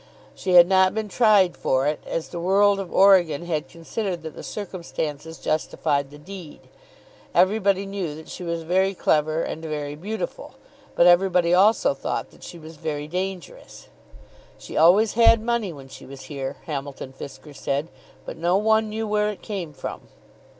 [0.33, 4.33] She had not been tried for it, as the world of Oregon had considered that
[4.35, 6.61] the circumstances justified the deed.
[7.35, 10.55] Everybody knew that she was very clever and very beautiful,
[10.95, 13.89] but everybody also thought that she was very dangerous.
[14.57, 17.87] "She always had money when she was here," Hamilton Fisker said,
[18.25, 20.07] "but no one knew where it came from."